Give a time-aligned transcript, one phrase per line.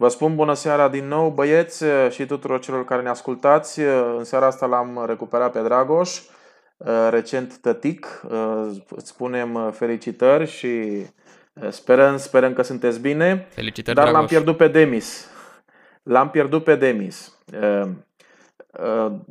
[0.00, 3.80] Vă spun bună seara din nou, băieți și tuturor celor care ne ascultați.
[4.16, 6.20] În seara asta l-am recuperat pe Dragoș,
[7.10, 8.20] recent tătic.
[8.88, 11.04] Îți spunem felicitări și
[11.68, 13.46] sperăm, sperăm că sunteți bine.
[13.50, 14.20] Felicitări, Dar Dragoș.
[14.20, 15.26] l-am pierdut pe Demis.
[16.02, 17.38] L-am pierdut pe Demis.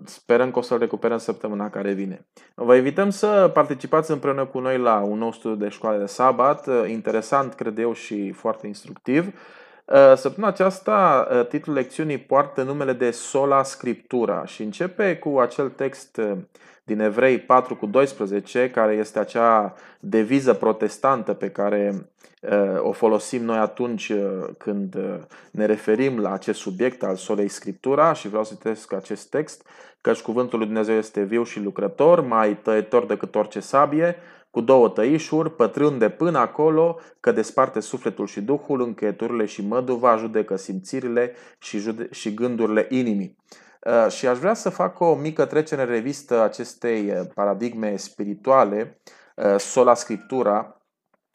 [0.05, 2.25] Sperăm că o să-l recuperăm săptămâna care vine.
[2.55, 6.67] Vă invităm să participați împreună cu noi la un nou studiu de școală de sabat,
[6.87, 9.33] interesant, cred eu, și foarte instructiv.
[9.93, 15.69] Uh, săptămâna aceasta, uh, titlul lecțiunii poartă numele de Sola Scriptura și începe cu acel
[15.69, 16.37] text uh,
[16.83, 22.09] din Evrei 4 cu 12, care este acea deviză protestantă pe care
[22.79, 24.13] o folosim noi atunci
[24.57, 24.97] când
[25.51, 29.67] ne referim la acest subiect al Solei Scriptura și vreau să citesc acest text,
[30.01, 34.15] căci cuvântul lui Dumnezeu este viu și lucrător, mai tăietor decât orice sabie,
[34.57, 40.55] cu două tăișuri, pătrunde până acolo că desparte sufletul și duhul, încheieturile și măduva, judecă
[40.55, 43.37] simțirile și, jude- și gândurile inimii.
[43.85, 48.99] Uh, și aș vrea să fac o mică trecere în revistă acestei uh, paradigme spirituale,
[49.35, 50.76] uh, sola scriptura,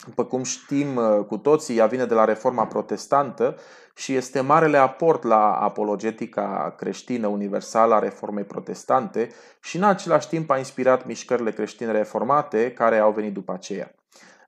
[0.05, 3.55] după cum știm cu toții, ea vine de la reforma protestantă
[3.95, 9.29] și este marele aport la apologetica creștină universală a reformei protestante
[9.61, 13.95] și în același timp a inspirat mișcările creștine reformate care au venit după aceea.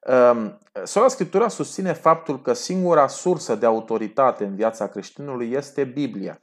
[0.06, 6.42] Ehm, Sola Scriptura susține faptul că singura sursă de autoritate în viața creștinului este Biblia.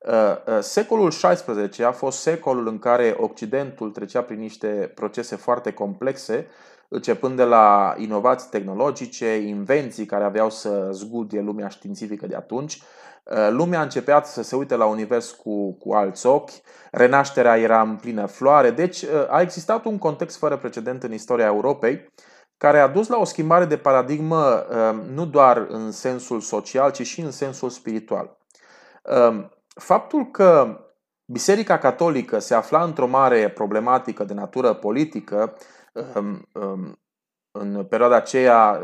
[0.00, 6.46] Ehm, secolul XVI a fost secolul în care Occidentul trecea prin niște procese foarte complexe
[6.88, 12.82] începând de la inovații tehnologice, invenții care aveau să zgudie lumea științifică de atunci,
[13.24, 16.50] uh, lumea a început să se uite la univers cu, cu alți ochi,
[16.90, 21.46] renașterea era în plină floare, deci uh, a existat un context fără precedent în istoria
[21.46, 22.12] Europei,
[22.56, 27.06] care a dus la o schimbare de paradigmă uh, nu doar în sensul social, ci
[27.06, 28.36] și în sensul spiritual.
[29.74, 30.80] Faptul că
[31.28, 35.56] Biserica Catolică se afla într-o mare problematică de natură politică,
[37.58, 38.80] în perioada aceea,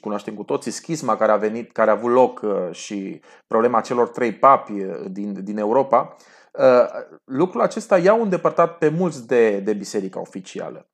[0.00, 4.32] cunoaștem cu toții, schisma care a venit, care a avut loc și problema celor trei
[4.32, 4.72] papi
[5.10, 6.16] din, din Europa,
[7.24, 10.88] lucrul acesta i-au îndepărtat pe mulți de, de biserica oficială.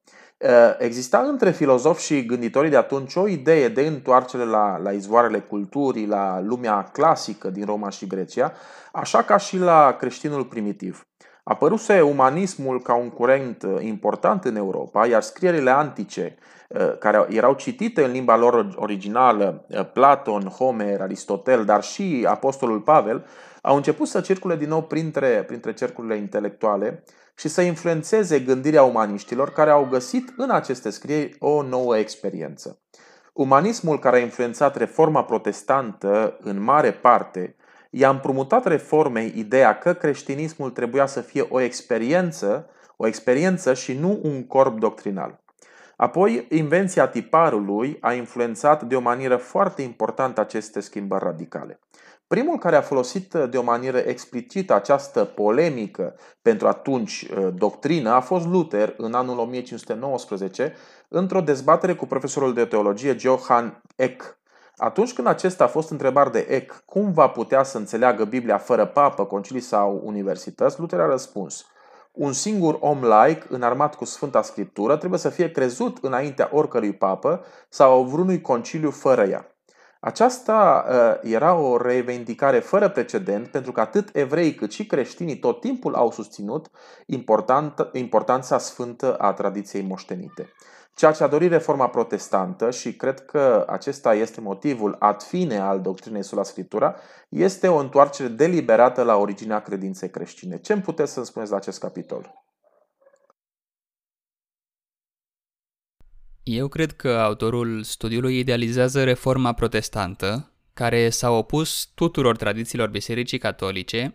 [0.79, 6.07] Exista între filozofi și gânditorii de atunci o idee de întoarcere la, la izvoarele culturii,
[6.07, 8.53] la lumea clasică din Roma și Grecia,
[8.93, 11.07] așa ca și la creștinul primitiv.
[11.49, 16.37] Apăruse umanismul ca un curent uh, important în Europa, iar scrierile antice,
[16.69, 22.81] uh, care erau citite în limba lor originală, uh, Platon, Homer, Aristotel, dar și Apostolul
[22.81, 23.27] Pavel,
[23.63, 27.03] au început să circule din nou printre, printre cercurile intelectuale
[27.37, 32.81] și să influențeze gândirea umaniștilor care au găsit în aceste scrieri o nouă experiență.
[33.33, 37.57] Umanismul care a influențat reforma protestantă în mare parte
[37.99, 44.21] i-a împrumutat reformei ideea că creștinismul trebuia să fie o experiență, o experiență și nu
[44.23, 45.41] un corp doctrinal.
[45.97, 51.79] Apoi, invenția tiparului a influențat de o manieră foarte importantă aceste schimbări radicale.
[52.27, 58.21] Primul care a folosit de o manieră explicită această polemică pentru atunci uh, doctrină a
[58.21, 60.75] fost Luther în anul 1519
[61.09, 64.39] într-o dezbatere cu profesorul de teologie Johann Eck
[64.77, 68.87] atunci când acesta a fost întrebat de Eck cum va putea să înțeleagă Biblia fără
[68.87, 71.67] papă, concilii sau universități, Luther a răspuns
[72.17, 77.45] un singur om laic, înarmat cu Sfânta Scriptură, trebuie să fie crezut înaintea oricărui papă
[77.69, 79.51] sau vreunui conciliu fără ea.
[80.01, 85.61] Aceasta uh, era o revendicare fără precedent pentru că atât evrei cât și creștinii tot
[85.61, 86.71] timpul au susținut
[87.07, 90.53] important, importanța sfântă a tradiției moștenite.
[90.97, 95.81] Ceea ce a dorit reforma protestantă și cred că acesta este motivul ad fine al
[95.81, 96.97] doctrinei sola scriptura,
[97.29, 100.59] este o întoarcere deliberată la originea credinței creștine.
[100.59, 102.45] Ce îmi puteți să-mi spuneți la acest capitol?
[106.43, 114.15] Eu cred că autorul studiului idealizează reforma protestantă, care s-a opus tuturor tradițiilor bisericii catolice,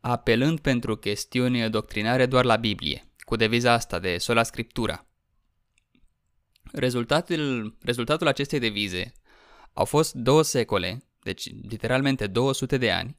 [0.00, 5.05] apelând pentru chestiuni doctrinare doar la Biblie, cu deviza asta de sola scriptura.
[6.78, 9.12] Rezultatul, rezultatul acestei devize
[9.72, 13.18] au fost două secole, deci literalmente 200 de ani,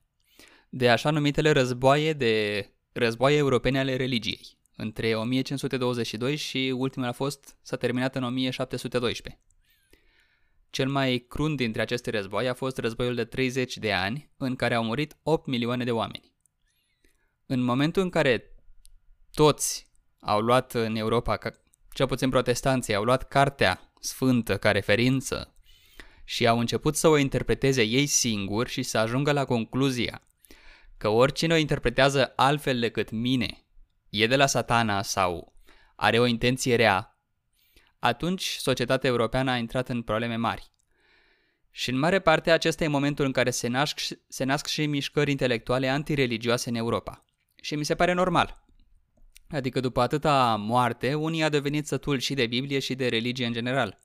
[0.69, 7.57] de așa numitele războaie de războaie europene ale religiei, între 1522 și ultimul a fost,
[7.61, 9.41] s-a terminat în 1712.
[10.69, 14.73] Cel mai crunt dintre aceste războaie a fost războiul de 30 de ani, în care
[14.73, 16.33] au murit 8 milioane de oameni.
[17.45, 18.55] În momentul în care
[19.33, 19.87] toți
[20.19, 21.37] au luat în Europa
[21.97, 25.55] cel puțin protestanții, au luat cartea sfântă ca referință
[26.23, 30.21] și au început să o interpreteze ei singuri și să ajungă la concluzia
[30.97, 33.65] că oricine o interpretează altfel decât mine
[34.09, 35.53] e de la satana sau
[35.95, 37.19] are o intenție rea,
[37.99, 40.71] atunci societatea europeană a intrat în probleme mari.
[41.71, 45.31] Și în mare parte acesta e momentul în care se nasc, se nasc și mișcări
[45.31, 47.25] intelectuale antireligioase în Europa.
[47.61, 48.66] Și mi se pare normal.
[49.49, 53.53] Adică după atâta moarte, unii a devenit sătul și de Biblie și de religie în
[53.53, 53.99] general.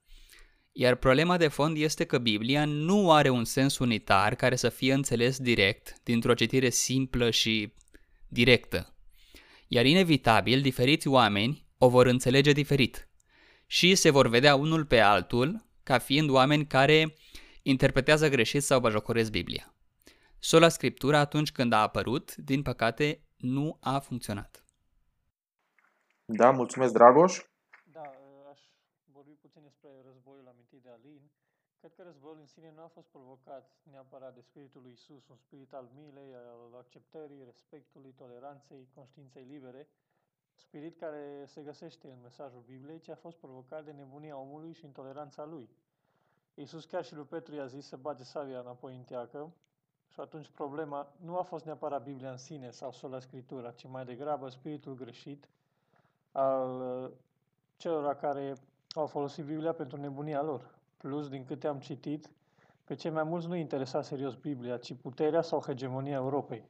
[0.73, 4.93] Iar problema de fond este că Biblia nu are un sens unitar care să fie
[4.93, 7.73] înțeles direct, dintr-o citire simplă și
[8.29, 8.95] directă.
[9.69, 13.09] Iar inevitabil, diferiți oameni o vor înțelege diferit
[13.67, 17.15] și se vor vedea unul pe altul ca fiind oameni care
[17.63, 19.75] interpretează greșit sau bajocoresc Biblia.
[20.39, 24.62] Sola Scriptura atunci când a apărut, din păcate, nu a funcționat.
[26.25, 27.45] Da, mulțumesc, Dragoș.
[27.85, 28.15] Da,
[28.51, 28.61] aș
[29.13, 31.31] vorbi puțin despre războiul amintit de Alin.
[31.79, 35.37] Cred că războiul în sine nu a fost provocat neapărat de Spiritul lui Isus, un
[35.37, 39.89] spirit al milei, al acceptării, respectului, toleranței, conștiinței libere,
[40.55, 44.85] spirit care se găsește în mesajul Bibliei, ci a fost provocat de nebunia omului și
[44.85, 45.69] intoleranța lui.
[46.55, 49.53] Iisus chiar și lui Petru i-a zis să bage sabia înapoi în teacă
[50.09, 54.05] și atunci problema nu a fost neapărat Biblia în sine sau sola Scriptura, ci mai
[54.05, 55.49] degrabă spiritul greșit
[56.33, 57.11] al uh,
[57.77, 58.55] celor care
[58.95, 60.79] au folosit Biblia pentru nebunia lor.
[60.97, 62.31] Plus, din câte am citit,
[62.85, 66.65] pe cei mai mulți nu interesa serios Biblia, ci puterea sau hegemonia Europei.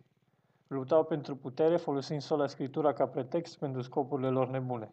[0.67, 4.93] Luptau pentru putere folosind sola Scriptura ca pretext pentru scopurile lor nebune.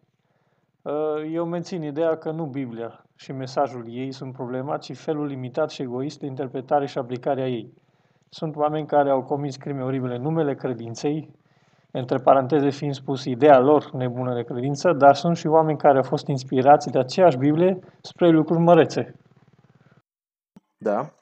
[0.82, 5.70] Uh, eu mențin ideea că nu Biblia și mesajul ei sunt problema, ci felul limitat
[5.70, 7.74] și egoist de interpretare și aplicare a ei.
[8.28, 11.30] Sunt oameni care au comis crime oribile în numele credinței,
[11.92, 16.02] între paranteze fiind spus ideea lor nebună de credință, dar sunt și oameni care au
[16.02, 19.14] fost inspirați de aceeași Biblie spre lucruri mărețe.
[20.76, 21.14] Da.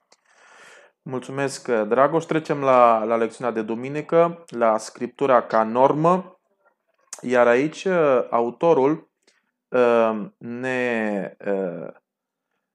[1.03, 2.25] Mulțumesc, Dragoș.
[2.25, 6.39] Trecem la, la lecțiunea de duminică, la scriptura ca normă.
[7.23, 7.87] Iar aici
[8.31, 9.09] autorul
[9.69, 12.03] Ehm, ne, ehm,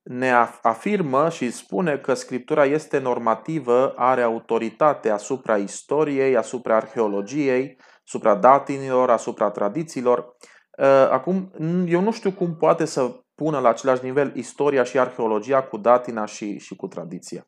[0.03, 8.35] ne afirmă și spune că Scriptura este normativă, are autoritate asupra istoriei, asupra arheologiei, asupra
[8.35, 10.35] datinilor, asupra tradițiilor.
[10.77, 11.51] Ehm, acum,
[11.88, 16.25] eu nu știu cum poate să pună la același nivel istoria și arheologia cu datina
[16.25, 17.47] și, și cu tradiția.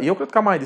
[0.00, 0.60] Eu cred că am mai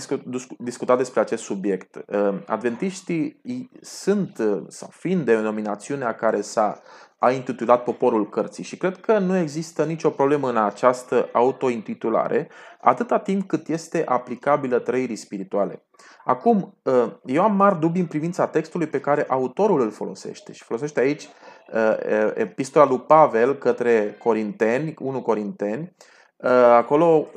[0.58, 2.04] discutat despre acest subiect.
[2.46, 3.40] Adventiștii
[3.80, 4.36] sunt,
[4.68, 6.82] sau fiind denominațiunea care s-a
[7.24, 13.18] a intitulat poporul cărții și cred că nu există nicio problemă în această autointitulare, atâta
[13.18, 15.86] timp cât este aplicabilă trăirii spirituale.
[16.24, 20.62] Acum, ă, eu am mari dubii în privința textului pe care autorul îl folosește și
[20.62, 21.28] folosește aici
[21.74, 21.98] ă,
[22.34, 25.94] epistola lui Pavel către Corinteni, 1 Corinteni,
[26.42, 27.28] ă, acolo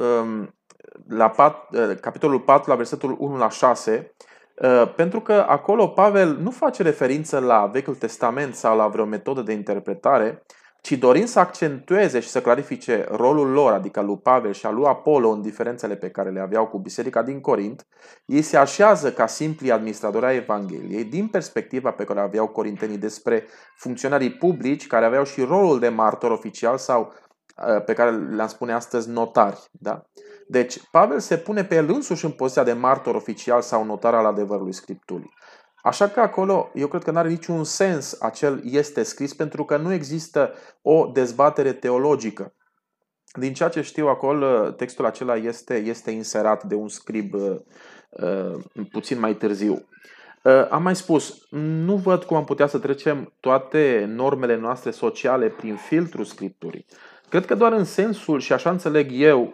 [1.08, 4.12] la 4, capitolul 4 la versetul 1 la 6,
[4.62, 9.42] Uh, pentru că acolo Pavel nu face referință la Vechiul Testament sau la vreo metodă
[9.42, 10.44] de interpretare,
[10.82, 14.86] ci dorind să accentueze și să clarifice rolul lor, adică lui Pavel și al lui
[14.86, 17.88] Apollo în diferențele pe care le aveau cu biserica din Corint,
[18.26, 23.46] ei se așează ca simpli administratori ai Evangheliei din perspectiva pe care aveau corintenii despre
[23.76, 27.14] funcționarii publici care aveau și rolul de martor oficial sau
[27.68, 29.70] uh, pe care le-am spune astăzi notari.
[29.72, 30.06] Da?
[30.48, 34.26] Deci, Pavel se pune pe el însuși în poziția de martor oficial sau notar al
[34.26, 35.34] adevărului Scripturii.
[35.84, 39.78] Așa că acolo, eu cred că nu are niciun sens acel este scris, pentru că
[39.78, 42.54] nu există o dezbatere teologică.
[43.40, 47.56] Din ceea ce știu acolo, textul acela este, este inserat de un scrib uh,
[48.10, 49.88] uh, puțin mai târziu.
[50.44, 55.50] Uh, am mai spus, nu văd cum am putea să trecem toate normele noastre sociale
[55.50, 56.86] prin filtrul Scripturii.
[57.30, 59.52] Cred că doar în sensul, și așa înțeleg eu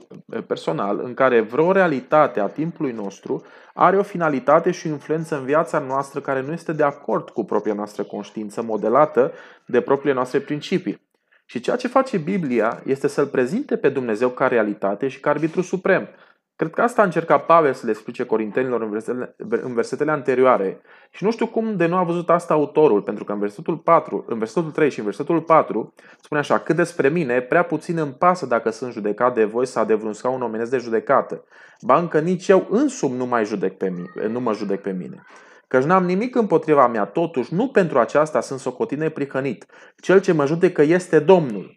[0.47, 5.45] personal, în care vreo realitate a timpului nostru are o finalitate și o influență în
[5.45, 9.31] viața noastră care nu este de acord cu propria noastră conștiință modelată
[9.65, 11.01] de propriile noastre principii.
[11.45, 15.61] Și ceea ce face Biblia este să-L prezinte pe Dumnezeu ca realitate și ca arbitru
[15.61, 16.07] suprem,
[16.55, 20.81] Cred că asta a încercat Pavel să le explice corintenilor în versetele, în versetele anterioare
[21.11, 24.25] și nu știu cum de nu a văzut asta autorul, pentru că în versetul 4,
[24.27, 28.13] în versetul 3 și în versetul 4 spune așa, cât despre mine, prea puțin îmi
[28.13, 31.43] pasă dacă sunt judecat de voi sau de vreun scaun omenesc de judecată.
[31.81, 35.23] Ba încă nici eu însumi nu, mai judec pe mine, nu mă judec pe mine.
[35.67, 39.65] Căci n-am nimic împotriva mea, totuși nu pentru aceasta sunt socotine prihănit.
[40.01, 41.75] Cel ce mă judecă este Domnul.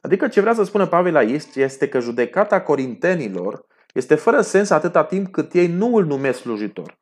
[0.00, 3.64] Adică ce vrea să spună Pavel aici este că judecata corintenilor
[3.96, 6.98] este fără sens atâta timp cât ei nu îl numesc slujitor.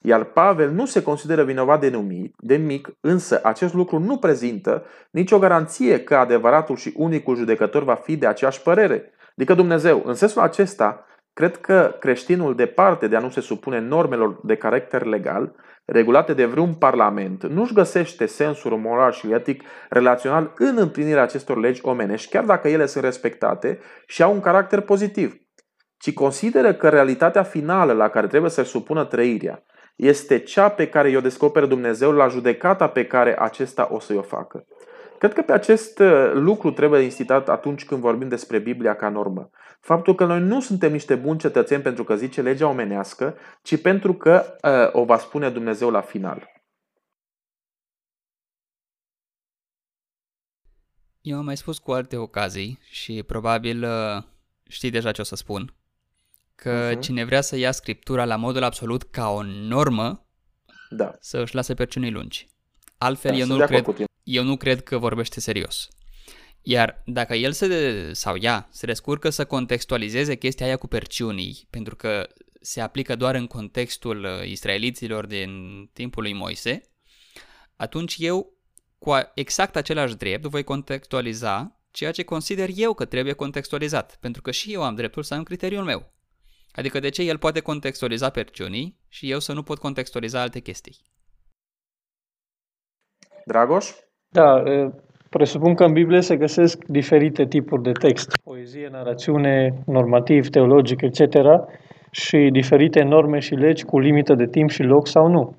[0.00, 4.84] Iar Pavel nu se consideră vinovat de, numic, de mic, însă acest lucru nu prezintă
[5.10, 9.12] nicio garanție că adevăratul și unicul judecător va fi de aceeași părere.
[9.36, 14.40] Adică Dumnezeu, în sensul acesta, cred că creștinul, departe de a nu se supune normelor
[14.42, 20.76] de caracter legal, regulate de vreun parlament, nu-și găsește sensul moral și etic relațional în
[20.78, 25.43] împlinirea acestor legi omenești, chiar dacă ele sunt respectate și au un caracter pozitiv,
[26.04, 29.62] ci consideră că realitatea finală la care trebuie să-și supună trăirea
[29.96, 34.22] este cea pe care o descoperă Dumnezeu la judecata pe care acesta o să-i o
[34.22, 34.66] facă.
[35.18, 39.50] Cred că pe acest uh, lucru trebuie incitat atunci când vorbim despre Biblia ca normă.
[39.80, 44.14] Faptul că noi nu suntem niște buni cetățeni pentru că zice legea omenească, ci pentru
[44.14, 46.52] că uh, o va spune Dumnezeu la final.
[51.20, 54.22] Eu am mai spus cu alte ocazii și probabil uh,
[54.68, 55.74] știi deja ce o să spun.
[56.54, 57.00] Că uh-huh.
[57.00, 60.26] cine vrea să ia scriptura la modul absolut ca o normă,
[60.90, 61.16] da.
[61.20, 62.48] să își lase perciunii lungi.
[62.98, 63.86] Altfel, da, eu, nu cred,
[64.22, 65.88] eu nu cred că vorbește serios.
[66.62, 71.96] Iar dacă el se, sau ea se descurcă să contextualizeze chestia aia cu perciunii, pentru
[71.96, 72.28] că
[72.60, 75.50] se aplică doar în contextul uh, israeliților din
[75.92, 76.82] timpul lui Moise,
[77.76, 78.58] atunci eu
[78.98, 84.50] cu exact același drept voi contextualiza ceea ce consider eu că trebuie contextualizat, pentru că
[84.50, 86.13] și eu am dreptul să am criteriul meu.
[86.74, 90.96] Adică de ce el poate contextualiza perciunii și eu să nu pot contextualiza alte chestii.
[93.44, 93.90] Dragoș?
[94.28, 94.62] Da,
[95.30, 101.20] presupun că în Biblie se găsesc diferite tipuri de text, poezie, narațiune, normativ, teologic, etc.
[102.10, 105.56] și diferite norme și legi cu limită de timp și loc sau nu.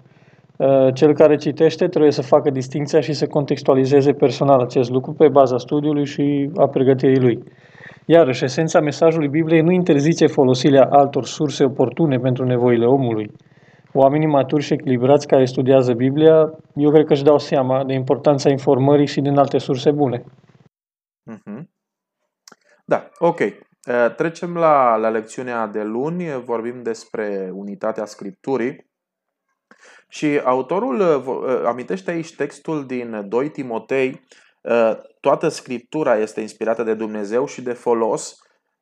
[0.94, 5.58] Cel care citește trebuie să facă distinția și să contextualizeze personal acest lucru pe baza
[5.58, 7.44] studiului și a pregătirii lui.
[8.06, 13.32] Iarăși, esența mesajului Bibliei nu interzice folosirea altor surse oportune pentru nevoile omului.
[13.94, 18.50] Oamenii maturi și echilibrați care studiază Biblia, eu cred că își dau seama de importanța
[18.50, 20.24] informării și din alte surse bune.
[21.32, 21.64] Mm-hmm.
[22.86, 23.40] Da, ok.
[23.40, 28.94] Uh, trecem la, la lecțiunea de luni, vorbim despre unitatea Scripturii.
[30.08, 34.22] Și autorul uh, uh, amintește aici textul din 2 Timotei
[34.66, 38.36] Uh, toată scriptura este inspirată de Dumnezeu și de folos,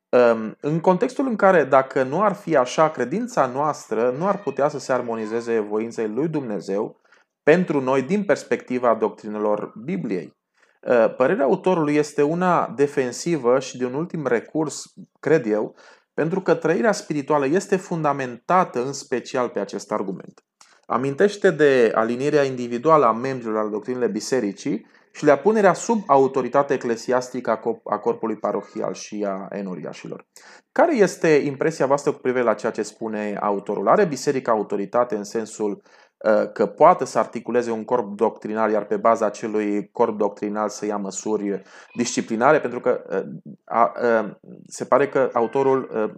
[0.08, 4.68] um, în contextul în care, dacă nu ar fi așa, credința noastră nu ar putea
[4.68, 7.00] să se armonizeze voinței lui Dumnezeu
[7.42, 10.36] pentru noi din perspectiva doctrinelor Bibliei.
[10.80, 14.84] Uh, părerea autorului este una defensivă și de un ultim recurs,
[15.20, 15.76] cred eu,
[16.14, 20.44] pentru că trăirea spirituală este fundamentată în special pe acest argument.
[20.86, 27.60] Amintește de alinierea individuală a membrilor al doctrinele bisericii și le-a punerea sub autoritate eclesiastică
[27.84, 30.26] a corpului parohial și a enoriașilor.
[30.72, 33.88] Care este impresia voastră cu privire la ceea ce spune autorul?
[33.88, 35.82] Are biserica autoritate în sensul
[36.16, 40.86] uh, că poate să articuleze un corp doctrinal, iar pe baza acelui corp doctrinal să
[40.86, 41.62] ia măsuri
[41.96, 44.34] disciplinare, pentru că uh,
[44.66, 46.12] se pare că autorul uh,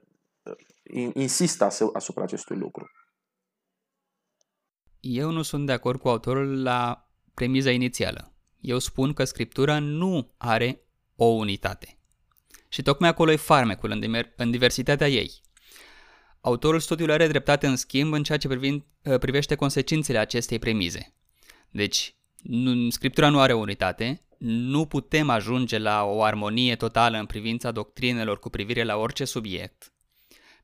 [1.14, 2.86] insistă asupra acestui lucru.
[5.08, 8.36] Eu nu sunt de acord cu autorul la premiza inițială
[8.66, 10.80] eu spun că Scriptura nu are
[11.16, 11.98] o unitate.
[12.68, 15.40] Și tocmai acolo e farmecul în, în diversitatea ei.
[16.40, 21.14] Autorul studiului are dreptate în schimb în ceea ce privind, ă, privește consecințele acestei premize.
[21.70, 27.26] Deci, nu, Scriptura nu are o unitate, nu putem ajunge la o armonie totală în
[27.26, 29.92] privința doctrinelor cu privire la orice subiect.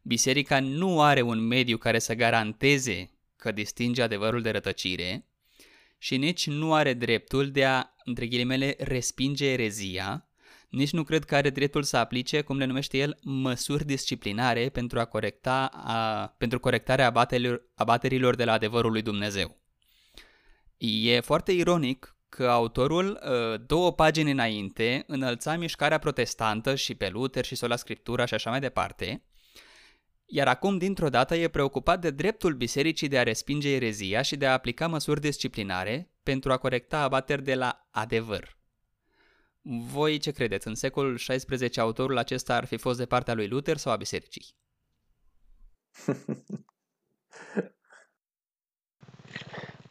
[0.02, 3.11] Biserica nu are un mediu care să garanteze
[3.42, 5.26] că distinge adevărul de rătăcire
[5.99, 10.28] și nici nu are dreptul de a, între ghilimele, respinge erezia,
[10.68, 15.00] nici nu cred că are dreptul să aplice, cum le numește el, măsuri disciplinare pentru,
[15.00, 19.56] a corecta, a, pentru corectarea abaterilor, abaterilor de la adevărul lui Dumnezeu.
[20.76, 27.44] E foarte ironic că autorul, ă, două pagini înainte, înălța mișcarea protestantă și pe Luther
[27.44, 29.22] și sola Scriptura și așa mai departe,
[30.34, 34.46] iar acum, dintr-o dată, e preocupat de dreptul bisericii de a respinge erezia și de
[34.46, 38.56] a aplica măsuri disciplinare pentru a corecta abateri de la adevăr.
[39.62, 40.68] Voi ce credeți?
[40.68, 44.46] În secolul XVI autorul acesta ar fi fost de partea lui Luther sau a bisericii?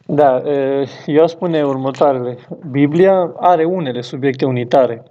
[0.06, 0.42] Da,
[1.06, 2.38] eu spune următoarele.
[2.70, 5.02] Biblia are unele subiecte unitare.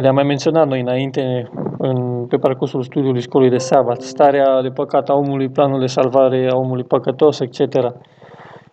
[0.00, 5.08] Le-am mai menționat noi înainte în, pe parcursul studiului școlii de sabat, starea de păcat
[5.08, 7.60] a omului, planul de salvare a omului păcătos, etc.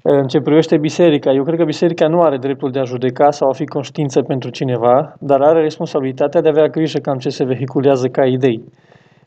[0.02, 3.50] În ce privește biserica, eu cred că biserica nu are dreptul de a judeca sau
[3.50, 7.44] a fi conștiință pentru cineva, dar are responsabilitatea de a avea grijă cam ce se
[7.44, 8.64] vehiculează ca idei.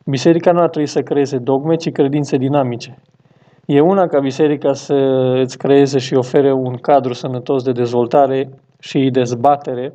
[0.04, 2.98] Biserica nu ar trebui să creeze dogme, ci credințe dinamice.
[3.66, 4.94] E una ca biserica să
[5.42, 8.48] îți creeze și ofere un cadru sănătos de dezvoltare
[8.78, 9.92] și dezbatere,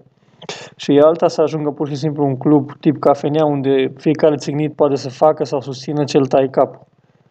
[0.75, 4.75] Și e alta să ajungă pur și simplu un club tip cafenea unde fiecare țignit
[4.75, 6.88] poate să facă sau susțină cel tai cap.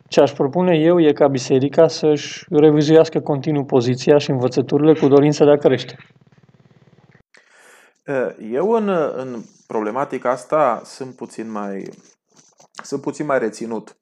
[0.09, 5.45] Ce aș propune eu e ca biserica să-și revizuiască continuu poziția și învățăturile cu dorința
[5.45, 5.97] de a crește.
[8.53, 11.91] Eu în, în problematica asta sunt puțin mai,
[12.83, 13.97] sunt puțin mai reținut.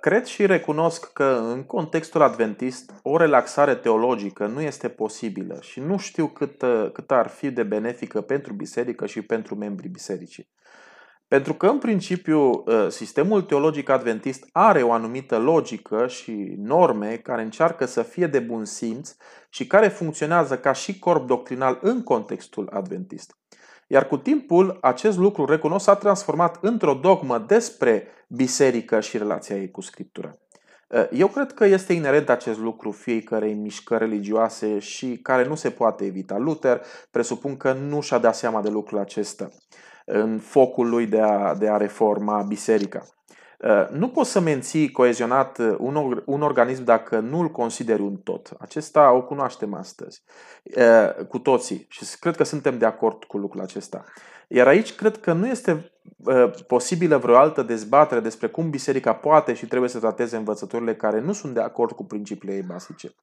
[0.00, 5.98] Cred și recunosc că în contextul adventist o relaxare teologică nu este posibilă și nu
[5.98, 10.50] știu cât, cât ar fi de benefică pentru biserică și pentru membrii bisericii.
[11.28, 17.84] Pentru că, în principiu, sistemul teologic adventist are o anumită logică și norme care încearcă
[17.84, 19.16] să fie de bun simț
[19.48, 23.39] și care funcționează ca și corp doctrinal în contextul adventist.
[23.92, 29.70] Iar cu timpul, acest lucru, recunosc, s-a transformat într-o dogmă despre biserică și relația ei
[29.70, 30.38] cu Scriptura.
[31.10, 36.04] Eu cred că este inerent acest lucru fiecarei mișcări religioase și care nu se poate
[36.04, 36.36] evita.
[36.38, 39.48] Luther presupun că nu și-a dat seama de lucrul acesta
[40.04, 43.06] în focul lui de a, de a reforma biserica.
[43.62, 48.16] Uh, nu poți să menții coezionat uh, un, un organism dacă nu îl consideri un
[48.16, 48.52] tot.
[48.58, 50.22] Acesta o cunoaștem astăzi
[50.76, 54.04] uh, cu toții și cred că suntem de acord cu lucrul acesta.
[54.48, 55.92] Iar aici cred că nu este
[56.66, 61.32] posibilă vreo altă dezbatere despre cum biserica poate și trebuie să trateze învățăturile care nu
[61.32, 63.14] sunt de acord cu principiile ei basice.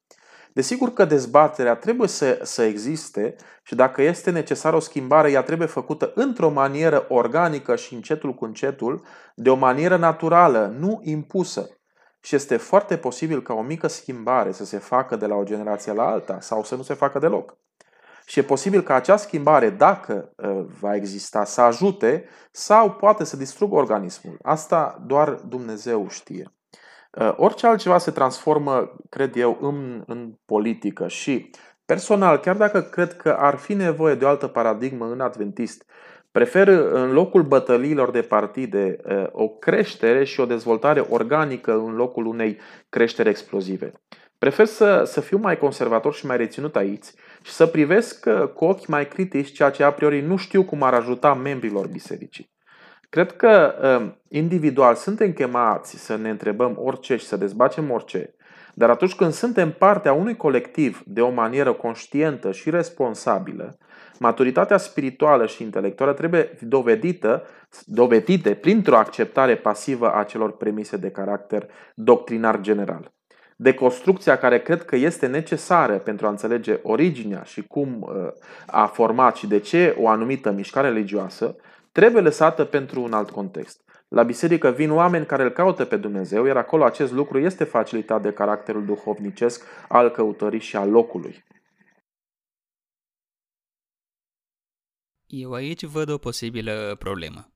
[0.58, 5.68] Desigur că dezbaterea trebuie să, să existe și dacă este necesară o schimbare, ea trebuie
[5.68, 11.68] făcută într-o manieră organică și încetul cu încetul, de o manieră naturală, nu impusă.
[12.20, 15.92] Și este foarte posibil ca o mică schimbare să se facă de la o generație
[15.92, 17.56] la alta sau să nu se facă deloc.
[18.26, 23.36] Și e posibil ca acea schimbare, dacă uh, va exista, să ajute sau poate să
[23.36, 24.38] distrugă organismul.
[24.42, 26.52] Asta doar Dumnezeu știe.
[27.20, 31.50] Uh, orice altceva se transformă, cred eu, în, în politică și
[31.84, 35.84] personal, chiar dacă cred că ar fi nevoie de o altă paradigmă în adventist,
[36.30, 42.26] prefer în locul bătăliilor de partide uh, o creștere și o dezvoltare organică în locul
[42.26, 43.92] unei creșteri explozive.
[44.38, 47.06] Prefer să, să fiu mai conservator și mai reținut aici
[47.42, 50.82] și să privesc uh, cu ochi mai critici ceea ce a priori nu știu cum
[50.82, 52.56] ar ajuta membrilor bisericii.
[53.10, 58.34] Cred că um, individual suntem chemați să ne întrebăm orice și să dezbatem orice,
[58.74, 63.78] dar atunci când suntem partea unui colectiv de o manieră conștientă și responsabilă,
[64.18, 67.42] maturitatea spirituală și intelectuală trebuie dovedită,
[67.84, 73.12] dovedite printr-o acceptare pasivă a celor premise de caracter doctrinar general.
[73.56, 78.28] Deconstrucția care cred că este necesară pentru a înțelege originea și cum uh,
[78.66, 81.56] a format și de ce o anumită mișcare religioasă
[81.98, 83.80] trebuie lăsată pentru un alt context.
[84.08, 88.22] La biserică vin oameni care îl caută pe Dumnezeu, iar acolo acest lucru este facilitat
[88.22, 91.44] de caracterul duhovnicesc al căutării și al locului.
[95.26, 97.52] Eu aici văd o posibilă problemă.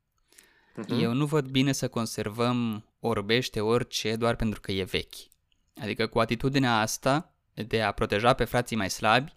[0.77, 1.01] Uh-huh.
[1.01, 5.17] Eu nu văd bine să conservăm orbește orice doar pentru că e vechi.
[5.83, 9.37] Adică cu atitudinea asta de a proteja pe frații mai slabi, Ă,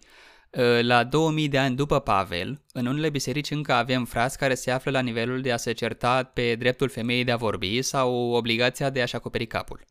[0.80, 4.90] la 2000 de ani după Pavel, în unele biserici încă avem frați care se află
[4.90, 9.02] la nivelul de a se certa pe dreptul femeii de a vorbi sau obligația de
[9.02, 9.84] a-și acoperi capul.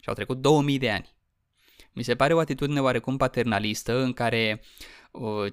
[0.00, 1.14] Și au trecut 2000 de ani.
[1.92, 4.62] Mi se pare o atitudine oarecum paternalistă în care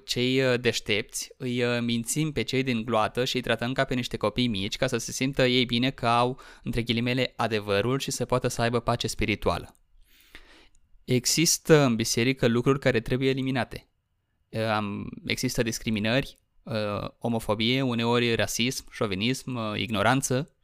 [0.04, 4.16] cei deștepți îi ă, mințim pe cei din gloată și îi tratăm ca pe niște
[4.16, 8.24] copii mici ca să se simtă ei bine că au, între ghilimele, adevărul și să
[8.24, 9.76] poată să aibă pace spirituală.
[11.04, 13.88] Există în biserică lucruri care trebuie eliminate
[15.26, 20.54] există discriminări, uh, omofobie, uneori rasism, șovinism, uh, ignoranță,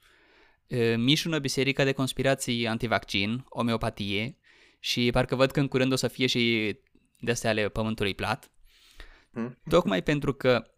[0.66, 4.38] uh, mișună biserica de conspirații antivaccin, omeopatie
[4.78, 6.76] și parcă văd că în curând o să fie și
[7.18, 8.50] de astea ale pământului plat.
[9.32, 9.58] Hmm.
[9.68, 10.74] Tocmai pentru că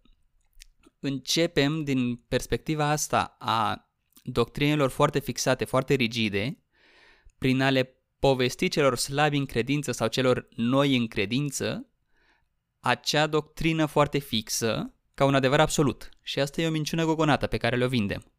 [1.01, 3.91] începem din perspectiva asta a
[4.23, 6.59] doctrinelor foarte fixate, foarte rigide,
[7.39, 11.92] prin a le povesti celor slabi în credință sau celor noi în credință,
[12.85, 16.09] acea doctrină foarte fixă ca un adevăr absolut.
[16.23, 18.33] Și asta e o minciună gogonată pe care le-o vindem.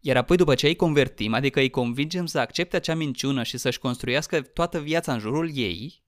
[0.00, 3.78] Iar apoi după ce îi convertim, adică îi convingem să accepte acea minciună și să-și
[3.78, 6.02] construiască toată viața în jurul ei,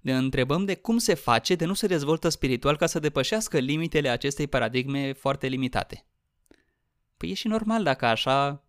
[0.00, 4.08] ne întrebăm de cum se face de nu se dezvoltă spiritual ca să depășească limitele
[4.08, 6.06] acestei paradigme foarte limitate.
[7.16, 8.64] Păi e și normal dacă așa,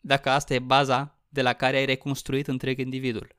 [0.00, 3.34] dacă asta e baza de la care ai reconstruit întreg individul.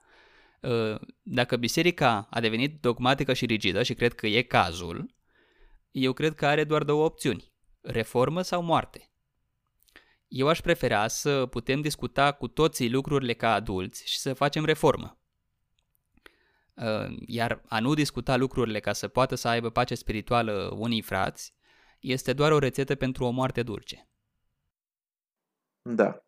[0.63, 5.15] Uh, dacă biserica a devenit dogmatică și rigidă, și cred că e cazul,
[5.91, 9.12] eu cred că are doar două opțiuni, reformă sau moarte.
[10.28, 15.17] Eu aș prefera să putem discuta cu toții lucrurile ca adulți și să facem reformă.
[16.73, 21.54] Uh, iar a nu discuta lucrurile ca să poată să aibă pace spirituală unii frați,
[21.99, 24.08] este doar o rețetă pentru o moarte dulce.
[25.82, 26.23] Da.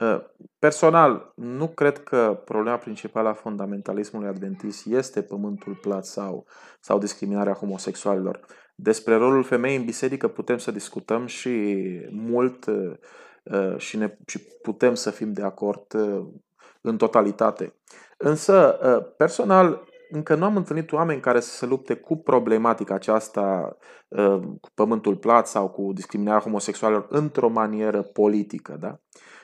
[0.00, 6.46] Ă, personal, nu cred că problema principală a fundamentalismului adventist este pământul plat sau,
[6.80, 8.40] sau discriminarea homosexualilor.
[8.74, 11.76] Despre rolul femeii în biserică putem să discutăm și
[12.10, 16.26] mult ă, și, ne, și putem să fim de acord ă,
[16.80, 17.74] în totalitate.
[18.16, 18.78] Însă,
[19.16, 23.76] personal, încă nu am întâlnit oameni care să se lupte cu problematica aceasta,
[24.60, 28.76] cu pământul plat sau cu discriminarea homosexualilor într-o manieră politică.
[28.80, 28.98] Da?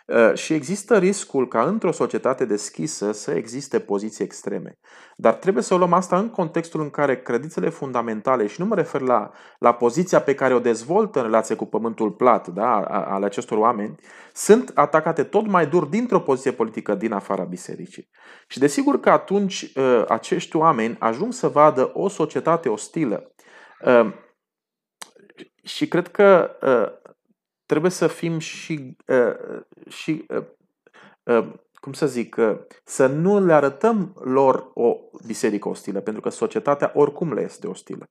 [0.09, 4.79] Uh, și există riscul ca într-o societate deschisă să existe poziții extreme.
[5.17, 8.75] Dar trebuie să o luăm asta în contextul în care credințele fundamentale, și nu mă
[8.75, 13.27] refer la, la poziția pe care o dezvoltă în relație cu pământul plat da, ale
[13.27, 13.95] acestor oameni,
[14.33, 18.09] sunt atacate tot mai dur dintr-o poziție politică din afara bisericii.
[18.47, 23.33] Și desigur că atunci uh, acești oameni ajung să vadă o societate ostilă.
[23.85, 24.13] Uh,
[25.63, 26.51] și cred că
[27.69, 30.45] trebuie să fim și, uh, și uh,
[31.23, 36.29] uh, cum să zic, uh, să nu le arătăm lor o biserică ostilă, pentru că
[36.29, 38.05] societatea oricum le este ostilă.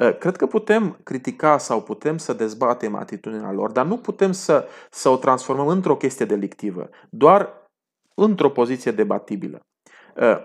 [0.00, 4.68] Uh, cred că putem critica sau putem să dezbatem atitudinea lor, dar nu putem să,
[4.90, 7.70] să o transformăm într-o chestie delictivă, doar
[8.14, 9.60] într-o poziție debatibilă.
[10.16, 10.36] Uh,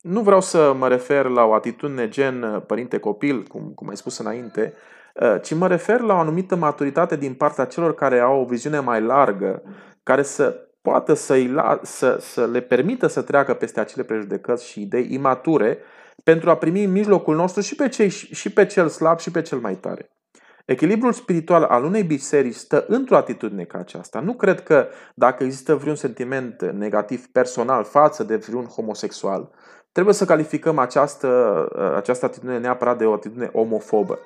[0.00, 4.74] nu vreau să mă refer la o atitudine gen părinte-copil, cum, cum ai spus înainte,
[4.74, 4.93] Uh,
[5.42, 9.02] ci mă refer la o anumită maturitate din partea celor care au o viziune mai
[9.02, 9.62] largă,
[10.02, 14.80] care să poată să, la, să, să le permită să treacă peste acele prejudecăți și
[14.80, 15.78] idei imature
[16.24, 19.42] pentru a primi în mijlocul nostru și pe, cei, și pe cel slab și pe
[19.42, 20.10] cel mai tare.
[20.64, 24.20] Echilibrul spiritual al unei biserici stă într-o atitudine ca aceasta.
[24.20, 29.50] Nu cred că dacă există vreun sentiment negativ personal față de vreun homosexual,
[29.92, 34.18] trebuie să calificăm această, această atitudine neapărat de o atitudine omofobă.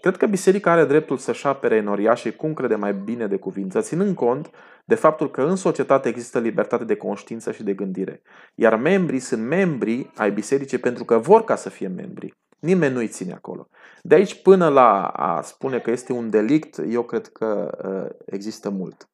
[0.00, 4.14] Cred că biserica are dreptul să-și apere enoriașii cum crede mai bine de cuvință, ținând
[4.14, 4.50] cont
[4.84, 8.22] de faptul că în societate există libertate de conștiință și de gândire.
[8.54, 12.34] Iar membrii sunt membri ai bisericii pentru că vor ca să fie membri.
[12.58, 13.68] Nimeni nu-i ține acolo.
[14.02, 18.70] De aici până la a spune că este un delict, eu cred că uh, există
[18.70, 19.08] mult.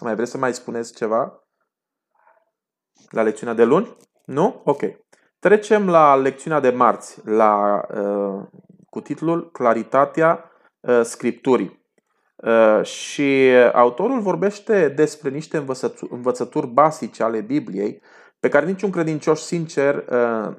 [0.00, 1.42] Mai vreți să mai spuneți ceva?
[3.10, 3.96] La lecțiunea de luni?
[4.24, 4.60] Nu?
[4.64, 4.82] Ok.
[5.38, 8.42] Trecem la lecțiunea de marți, la uh,
[8.96, 11.84] cu titlul Claritatea uh, Scripturii.
[12.36, 18.02] Uh, și autorul vorbește despre niște învățături, învățături basice ale Bibliei
[18.40, 20.54] pe care niciun credincios sincer uh,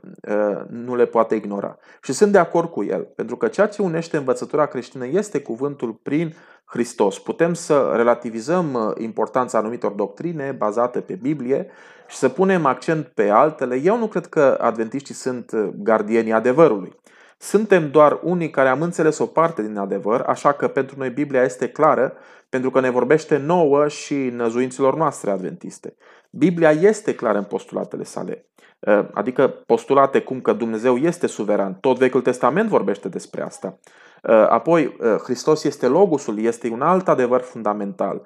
[0.70, 1.78] nu le poate ignora.
[2.02, 5.94] Și sunt de acord cu el, pentru că ceea ce unește învățătura creștină este cuvântul
[5.94, 7.20] prin Hristos.
[7.20, 11.68] Putem să relativizăm importanța anumitor doctrine bazate pe Biblie
[12.08, 13.76] și să punem accent pe altele.
[13.76, 16.96] Eu nu cred că adventiștii sunt gardienii adevărului.
[17.38, 21.44] Suntem doar unii care am înțeles o parte din adevăr, așa că pentru noi Biblia
[21.44, 22.14] este clară,
[22.50, 25.96] pentru că ne vorbește nouă și năzuinților noastre adventiste.
[26.32, 28.46] Biblia este clară în postulatele sale,
[28.88, 31.74] ă, adică postulate cum că Dumnezeu este suveran.
[31.74, 33.80] Tot Vechiul Testament vorbește despre asta.
[34.28, 38.22] Ă, apoi, ă, Hristos este logosul, este un alt adevăr fundamental.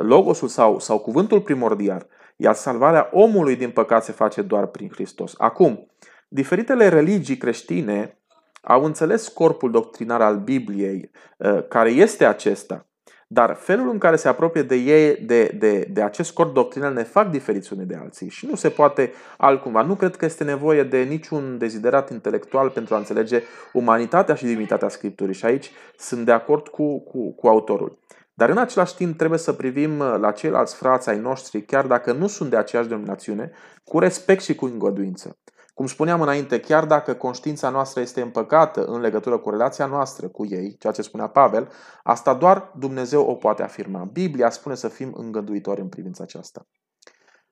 [0.00, 5.34] Logosul sau, sau cuvântul primordial, iar salvarea omului din păcat se face doar prin Hristos.
[5.38, 5.86] Acum,
[6.28, 8.20] diferitele religii creștine
[8.68, 12.86] au înțeles corpul doctrinar al Bibliei, uh, care este acesta,
[13.28, 17.02] dar felul în care se apropie de ei, de, de, de acest corp doctrinal, ne
[17.02, 19.82] fac diferiți unii de alții și nu se poate altcumva.
[19.82, 24.88] Nu cred că este nevoie de niciun deziderat intelectual pentru a înțelege umanitatea și divinitatea
[24.88, 27.98] Scripturii și aici sunt de acord cu, cu, cu autorul.
[28.34, 32.12] Dar în același timp trebuie să privim uh, la ceilalți frați ai noștri, chiar dacă
[32.12, 33.50] nu sunt de aceeași denominațiune,
[33.84, 35.38] cu respect și cu îngăduință.
[35.76, 40.46] Cum spuneam înainte, chiar dacă conștiința noastră este împăcată în legătură cu relația noastră cu
[40.46, 44.04] ei, ceea ce spunea Pavel, asta doar Dumnezeu o poate afirma.
[44.04, 46.66] Biblia spune să fim îngăduitori în privința aceasta.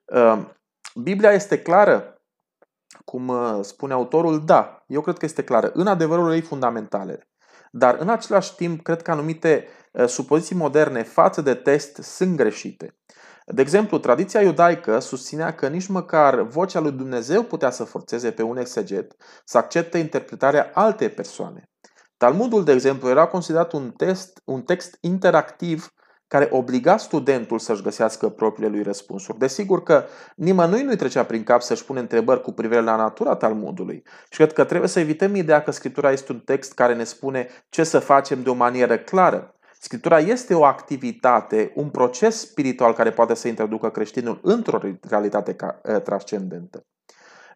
[0.05, 0.57] Ehm,
[0.95, 2.23] Biblia este clară,
[3.05, 7.29] cum uh, spune autorul, da, eu cred că este clară, în adevărul ei fundamentale.
[7.71, 12.99] Dar în același timp, cred că anumite uh, supoziții moderne față de test sunt greșite.
[13.45, 18.43] De exemplu, tradiția iudaică susținea că nici măcar vocea lui Dumnezeu putea să forțeze pe
[18.43, 21.71] un exeget să accepte interpretarea altei persoane.
[22.17, 25.95] Talmudul, de exemplu, era considerat un, test, un text interactiv
[26.27, 29.39] care obliga studentul să-și găsească propriile lui răspunsuri.
[29.39, 30.05] Desigur că
[30.37, 34.03] nimănui nu-i trecea prin cap să-și pune întrebări cu privire la natura Talmudului.
[34.31, 37.49] Și cred că trebuie să evităm ideea că Scriptura este un text care ne spune
[37.69, 39.54] ce să facem de o manieră clară.
[39.85, 45.99] Scriptura este o activitate, un proces spiritual care poate să introducă creștinul într-o realitate ă,
[45.99, 46.87] transcendentă.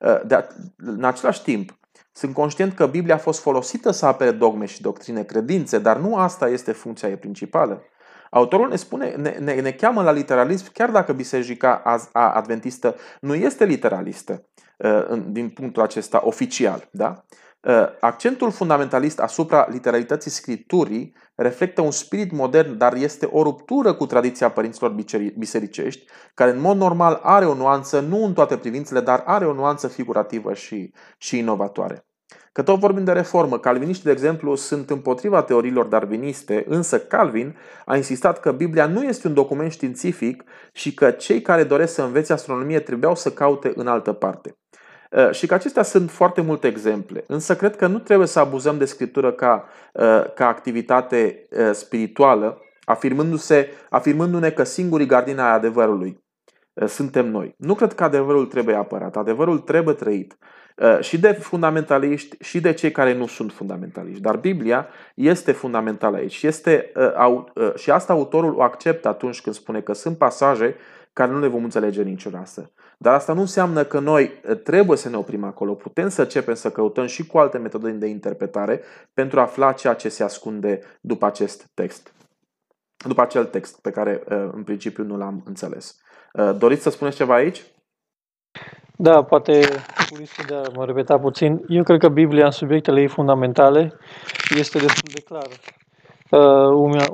[0.02, 1.78] Ă, de, în același timp,
[2.12, 6.16] Sunt conștient că Biblia a fost folosită să apere dogme și doctrine, credințe, dar nu
[6.16, 7.82] asta este funcția ei principală.
[8.30, 13.64] Autorul ne spune, ne, ne, ne cheamă la literalism, chiar dacă biserica adventistă nu este
[13.64, 16.88] literalistă uh, din punctul acesta oficial.
[16.90, 17.24] Da?
[17.60, 24.06] Uh, accentul fundamentalist asupra literalității scripturii reflectă un spirit modern, dar este o ruptură cu
[24.06, 24.94] tradiția părinților
[25.36, 29.52] bisericești, care în mod normal are o nuanță, nu în toate privințele, dar are o
[29.52, 32.06] nuanță figurativă și, și inovatoare.
[32.52, 37.96] Că tot vorbim de reformă, calviniștii, de exemplu, sunt împotriva teoriilor darwiniste, însă Calvin a
[37.96, 42.32] insistat că Biblia nu este un document științific și că cei care doresc să învețe
[42.32, 44.56] astronomie trebuiau să caute în altă parte.
[45.10, 47.24] Uh, și că acestea sunt foarte multe exemple.
[47.26, 52.60] Însă cred că nu trebuie să abuzăm de scriptură ca, uh, ca activitate uh, spirituală,
[52.84, 56.26] afirmându-se, afirmându-ne că singurii gardini ai adevărului
[56.86, 57.54] suntem noi.
[57.56, 60.38] Nu cred că adevărul trebuie apărat, adevărul trebuie trăit.
[61.00, 64.20] Și de fundamentaliști și de cei care nu sunt fundamentaliști.
[64.20, 66.42] Dar Biblia este fundamentală aici.
[66.42, 66.92] Este,
[67.76, 70.76] și asta autorul o acceptă atunci când spune că sunt pasaje
[71.12, 72.70] care nu le vom înțelege niciodată.
[73.00, 75.74] Dar asta nu înseamnă că noi eh, trebuie să ne oprim acolo.
[75.74, 78.82] Putem să începem să căutăm și cu alte metode de interpretare
[79.14, 82.12] pentru a afla ceea ce se ascunde după acest text.
[83.06, 85.96] După acel text pe care eh, în principiu nu l-am înțeles.
[86.32, 87.62] Eh, doriți să spuneți ceva aici?
[88.96, 89.61] Da, poate
[90.11, 91.64] cu riscul de a mă repeta puțin.
[91.68, 93.92] Eu cred că Biblia în subiectele ei fundamentale
[94.56, 95.54] este destul de clară.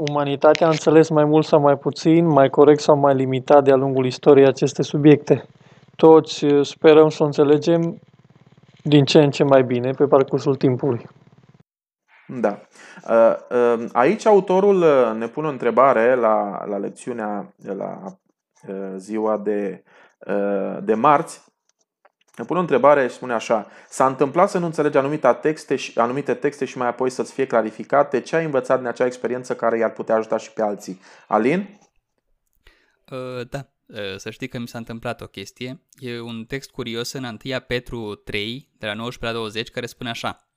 [0.09, 4.07] Umanitatea a înțeles mai mult sau mai puțin, mai corect sau mai limitat de-a lungul
[4.07, 5.49] istoriei aceste subiecte
[5.97, 8.01] toți uh, sperăm să o înțelegem
[8.83, 11.07] din ce în ce mai bine pe parcursul timpului.
[12.27, 12.61] Da.
[13.09, 14.85] Uh, uh, aici autorul
[15.19, 18.19] ne pune o întrebare la, la lecțiunea, la
[18.97, 19.83] ziua de,
[20.81, 21.45] de marți.
[22.37, 23.67] Ne pune o întrebare și spune așa.
[23.89, 27.47] S-a întâmplat să nu înțelegi anumite texte, și, anumite texte și mai apoi să-ți fie
[27.47, 28.21] clarificate?
[28.21, 31.01] Ce ai învățat din acea experiență care i-ar putea ajuta și pe alții?
[31.29, 31.79] Alin?
[33.11, 33.74] Uh, da.
[33.87, 35.81] Eh, să știi că mi s-a întâmplat o chestie.
[35.99, 40.11] E un text curios în 1 Petru 3, de la 19 la 20, care spune
[40.11, 40.49] așa.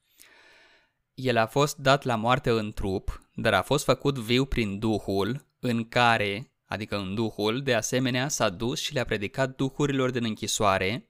[1.14, 5.46] El a fost dat la moarte în trup, dar a fost făcut viu prin Duhul,
[5.60, 11.10] în care, adică în Duhul, de asemenea s-a dus și le-a predicat duhurilor din închisoare,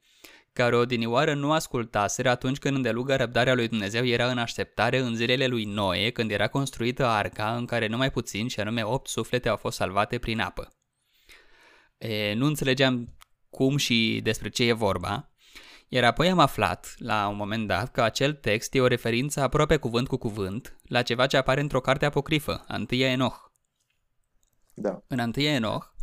[0.53, 5.47] care odinioară nu ascultaseră atunci când îndelugă răbdarea lui Dumnezeu era în așteptare în zilele
[5.47, 9.58] lui Noe, când era construită arca în care numai puțin, și anume opt suflete au
[9.58, 10.76] fost salvate prin apă.
[11.97, 13.17] E, nu înțelegeam
[13.49, 15.31] cum și despre ce e vorba,
[15.88, 19.77] iar apoi am aflat, la un moment dat, că acel text e o referință aproape
[19.77, 23.51] cuvânt cu cuvânt la ceva ce apare într-o carte apocrifă, Antâia Enoch.
[24.73, 25.03] Da.
[25.07, 25.95] În Antâia Enoch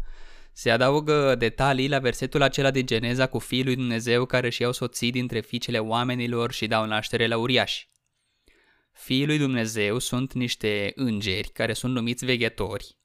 [0.53, 4.73] se adaugă detalii la versetul acela din Geneza cu fiul lui Dumnezeu care și iau
[4.73, 7.91] soții dintre fiicele oamenilor și dau naștere la uriași.
[8.93, 12.99] Fiii lui Dumnezeu sunt niște îngeri care sunt numiți veghetori,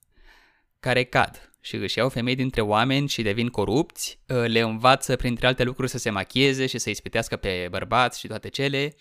[0.80, 5.48] care cad și își iau femei dintre oameni și devin corupți, ă, le învață printre
[5.48, 8.96] alte lucruri să se machieze și să-i spitească pe bărbați și toate cele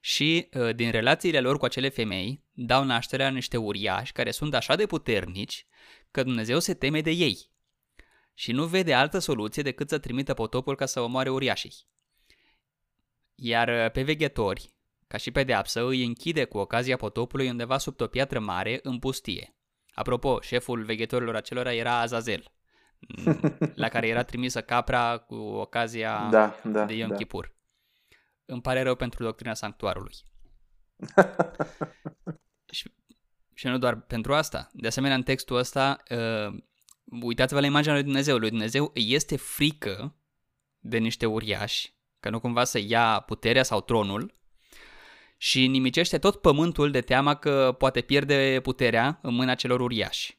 [0.00, 4.54] și ă, din relațiile lor cu acele femei dau nașterea la niște uriași care sunt
[4.54, 5.66] așa de puternici
[6.10, 7.50] că Dumnezeu se teme de ei
[8.34, 11.86] și nu vede altă soluție decât să trimită potopul ca să omoare uriașii.
[13.34, 14.72] Iar ă, pe veghetori,
[15.06, 19.57] ca și pedeapsă, îi închide cu ocazia potopului undeva sub o piatră mare în pustie.
[19.98, 22.52] Apropo, șeful veghetorilor acelora era Azazel,
[23.74, 27.14] la care era trimisă capra cu ocazia da, da, de Yom da.
[27.14, 27.54] Kippur.
[28.44, 30.14] Îmi pare rău pentru doctrina sanctuarului.
[32.76, 32.92] și,
[33.54, 34.70] și nu doar pentru asta.
[34.72, 36.58] De asemenea, în textul ăsta, uh,
[37.22, 38.36] uitați-vă la imaginea lui Dumnezeu.
[38.36, 40.16] Lui Dumnezeu îi este frică
[40.78, 44.34] de niște uriași, că nu cumva să ia puterea sau tronul,
[45.40, 50.38] și nimicește tot pământul de teama că poate pierde puterea în mâna celor uriași.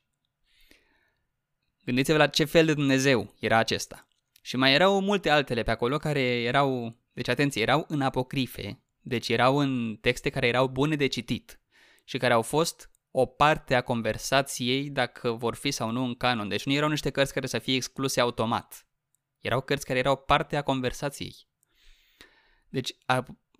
[1.83, 4.07] Gândiți-vă la ce fel de Dumnezeu era acesta.
[4.41, 9.29] Și mai erau multe altele pe acolo care erau, deci atenție, erau în apocrife, deci
[9.29, 11.61] erau în texte care erau bune de citit
[12.03, 16.47] și care au fost o parte a conversației dacă vor fi sau nu în canon.
[16.47, 18.87] Deci nu erau niște cărți care să fie excluse automat.
[19.39, 21.35] Erau cărți care erau parte a conversației.
[22.69, 22.95] Deci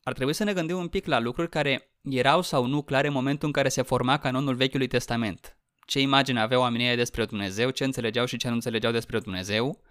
[0.09, 3.13] ar trebui să ne gândim un pic la lucruri care erau sau nu clare în
[3.13, 5.57] momentul în care se forma canonul Vechiului Testament.
[5.85, 9.81] Ce imagine aveau oamenii despre Dumnezeu, ce înțelegeau și ce nu înțelegeau despre Dumnezeu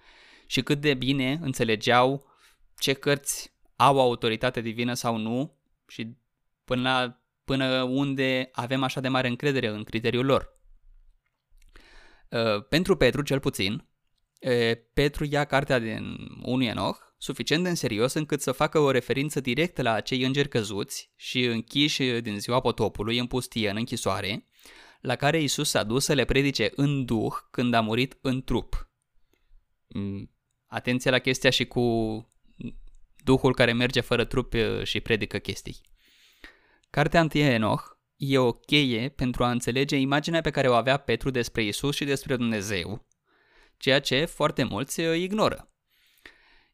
[0.46, 2.26] și cât de bine înțelegeau
[2.78, 6.16] ce cărți au autoritate divină sau nu și
[6.64, 10.57] până, la, până unde avem așa de mare încredere în criteriul lor.
[12.28, 13.72] Uh, pentru Petru, cel puțin,
[14.40, 18.90] uh, Petru ia cartea din 1 Enoch suficient de în serios încât să facă o
[18.90, 24.46] referință directă la acei îngeri căzuți și închiși din ziua potopului în pustie, în închisoare,
[25.00, 28.90] la care Isus s-a dus să le predice în duh când a murit în trup.
[29.88, 30.31] Mm,
[30.66, 31.83] atenție la chestia și cu
[33.24, 35.81] duhul care merge fără trup și predică chestii.
[36.90, 37.83] Cartea întâi Enoch
[38.16, 42.04] e o cheie pentru a înțelege imaginea pe care o avea Petru despre Isus și
[42.04, 43.07] despre Dumnezeu,
[43.76, 45.67] ceea ce foarte mulți ignoră.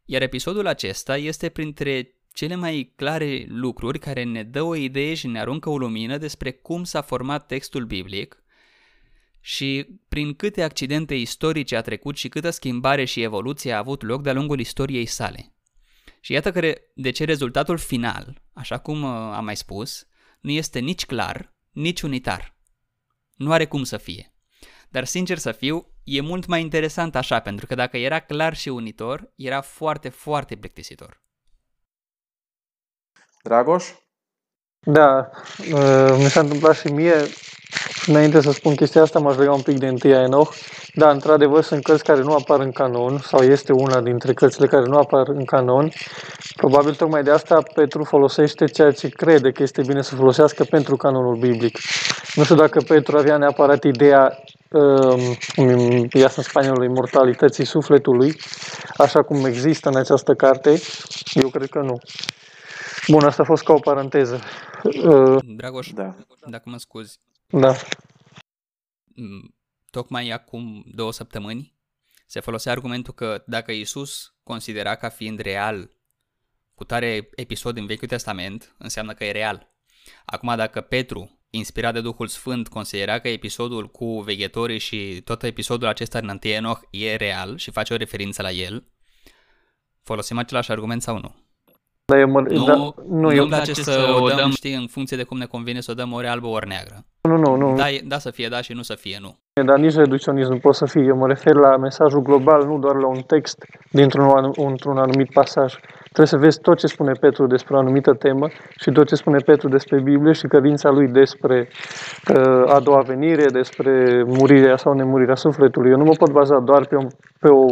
[0.04, 5.26] Iar episodul acesta este printre cele mai clare lucruri care ne dă o idee și
[5.26, 8.44] ne aruncă o lumină despre cum s-a format textul biblic
[9.40, 14.22] și prin câte accidente istorice a trecut și câtă schimbare și evoluție a avut loc
[14.22, 15.52] de-a lungul istoriei sale.
[16.20, 20.06] Și iată că de ce rezultatul final, așa cum uh, am mai spus,
[20.40, 22.56] nu este nici clar, nici unitar.
[23.34, 24.34] Nu are cum să fie.
[24.88, 28.68] Dar sincer să fiu, e mult mai interesant așa, pentru că dacă era clar și
[28.68, 31.22] unitor, era foarte, foarte plictisitor.
[33.42, 33.84] Dragoș?
[34.86, 35.30] Da,
[35.72, 37.14] uh, mi s-a întâmplat și mie.
[38.06, 40.54] Înainte să spun chestia asta, m-aș lega un pic de întâia Enoch.
[40.94, 44.84] Da, într-adevăr, sunt cărți care nu apar în canon, sau este una dintre cărțile care
[44.84, 45.92] nu apar în canon.
[46.56, 50.96] Probabil tocmai de asta Petru folosește ceea ce crede că este bine să folosească pentru
[50.96, 51.78] canonul biblic.
[52.34, 54.38] Nu știu dacă Petru avea neapărat ideea
[54.74, 58.37] uh, iasă în spaniolă, imortalității sufletului,
[58.96, 60.80] așa cum există în această carte.
[61.32, 61.98] Eu cred că nu.
[63.08, 64.40] Bun, asta a fost ca o paranteză.
[64.82, 66.16] Uh, Dragoș, da.
[66.46, 67.20] dacă mă scuzi.
[67.46, 67.74] Da.
[69.04, 69.54] Mm,
[69.90, 71.74] tocmai acum două săptămâni
[72.26, 75.90] se folosea argumentul că dacă Isus considera ca fiind real
[76.74, 79.74] cu tare episod din Vechiul Testament, înseamnă că e real.
[80.24, 85.88] Acum, dacă Petru, inspirat de Duhul Sfânt, considera că episodul cu veghetorii și tot episodul
[85.88, 88.84] acesta din Enoch e real și face o referință la el,
[90.02, 91.34] folosim același argument sau nu?
[92.06, 94.86] Da, eu mă, nu, da, nu, nu îmi place să, să o dăm, știi, în
[94.86, 97.04] funcție de cum ne convine să o dăm ori albă, ori neagră.
[97.20, 97.76] Nu, nu, nu.
[97.76, 99.36] Da, da să fie da și nu să fie nu.
[99.64, 101.02] Dar nici reducționism nu poate să fie.
[101.02, 105.74] Eu mă refer la mesajul global, nu doar la un text dintr-un într-un anumit pasaj.
[106.14, 109.38] Trebuie să vezi tot ce spune Petru despre o anumită temă și tot ce spune
[109.38, 111.68] Petru despre Biblie și credința lui despre
[112.35, 115.90] uh, a doua venire, despre murirea sau nemurirea sufletului.
[115.90, 117.09] Eu nu mă pot baza doar pe, un,
[117.40, 117.66] pe o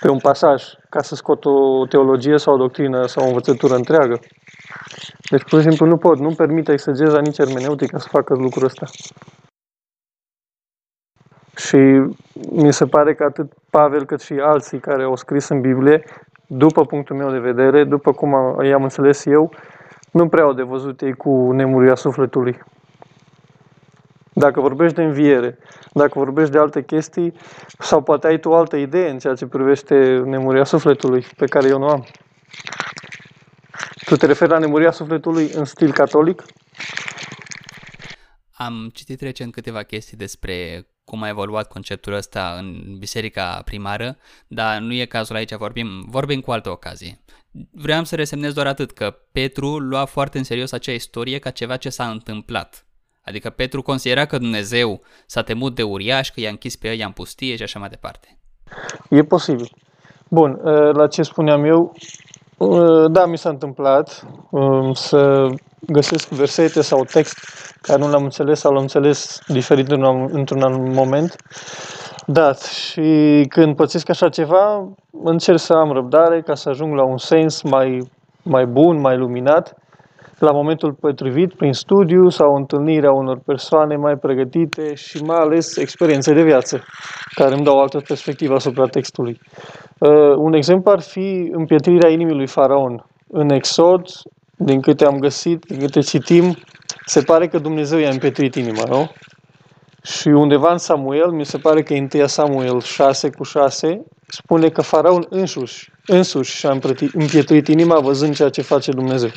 [0.00, 4.18] pe un pasaj ca să scot o teologie sau o doctrină sau o învățătură întreagă.
[5.30, 8.86] Deci, pur și simplu, nu pot, nu permite exegeza nici hermeneutica să facă lucrul ăsta.
[11.56, 11.76] Și
[12.50, 16.04] mi se pare că atât Pavel cât și alții care au scris în Biblie,
[16.46, 19.52] după punctul meu de vedere, după cum i-am înțeles eu,
[20.10, 22.58] nu prea au de văzut ei cu nemurirea sufletului.
[24.32, 25.58] Dacă vorbești de înviere,
[25.92, 27.32] dacă vorbești de alte chestii,
[27.78, 31.68] sau poate ai tu o altă idee în ceea ce privește nemuria sufletului, pe care
[31.68, 32.06] eu nu am.
[34.04, 36.42] Tu te referi la nemuria sufletului în stil catolic?
[38.52, 44.80] Am citit recent câteva chestii despre cum a evoluat conceptul ăsta în biserica primară, dar
[44.80, 47.20] nu e cazul aici, vorbim, vorbim cu altă ocazie.
[47.70, 51.76] Vreau să resemnez doar atât, că Petru lua foarte în serios acea istorie ca ceva
[51.76, 52.86] ce s-a întâmplat.
[53.24, 57.10] Adică Petru considera că Dumnezeu s-a temut de uriaș, că i-a închis pe ei în
[57.10, 58.38] pustie și așa mai departe.
[59.10, 59.70] E posibil.
[60.28, 61.96] Bun, ă, la ce spuneam eu, ă,
[63.08, 65.46] da, mi s-a întâmplat ă, să
[65.80, 67.38] găsesc versete sau text
[67.80, 69.90] care nu l-am înțeles sau l-am înțeles diferit
[70.30, 71.36] într-un anumit moment.
[72.26, 74.88] Da, și când pățesc așa ceva,
[75.24, 78.10] încerc să am răbdare ca să ajung la un sens mai,
[78.42, 79.76] mai bun, mai luminat
[80.38, 86.32] la momentul potrivit, prin studiu sau întâlnirea unor persoane mai pregătite și mai ales experiențe
[86.32, 86.84] de viață,
[87.34, 89.40] care îmi dau o altă perspectivă asupra textului.
[89.98, 93.06] Uh, un exemplu ar fi împietrirea inimii lui Faraon.
[93.28, 94.06] În Exod,
[94.56, 96.56] din câte am găsit, din câte citim,
[97.06, 99.10] se pare că Dumnezeu i-a împietrit inima, nu?
[100.02, 104.68] Și undeva în Samuel, mi se pare că în 1 Samuel 6 cu 6, spune
[104.68, 106.78] că Faraon însuși, însuși și-a
[107.12, 109.30] împietrit inima văzând ceea ce face Dumnezeu.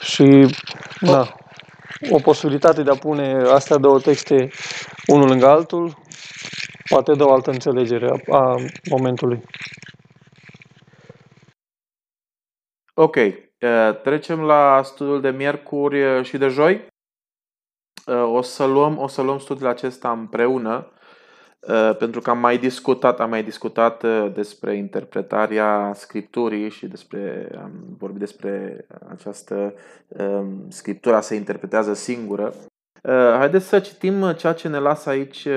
[0.00, 0.46] Și,
[1.00, 1.34] da,
[2.10, 4.50] o posibilitate de a pune astea două texte
[5.06, 5.98] unul lângă altul,
[6.90, 8.54] poate dă o altă înțelegere a, a
[8.90, 9.42] momentului.
[12.94, 13.16] Ok,
[14.02, 16.86] trecem la studiul de miercuri și de joi.
[18.06, 20.92] O să luăm, o să luăm studiul acesta împreună
[21.60, 27.50] Uh, pentru că am mai discutat, am mai discutat uh, despre interpretarea scripturii și despre
[27.62, 29.74] am vorbit despre această
[30.08, 32.54] um, scriptura se interpretează singură.
[33.02, 35.48] Uh, haideți să citim ceea ce ne lasă aici